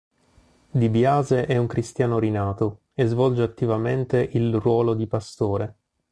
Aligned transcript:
DiBiase 0.71 1.45
è 1.45 1.57
un 1.57 1.67
cristiano 1.67 2.17
rinato 2.17 2.85
e 2.95 3.05
svolge 3.05 3.43
attivamente 3.43 4.31
il 4.33 4.55
ruolo 4.55 4.95
di 4.95 5.05
Pastore. 5.05 5.75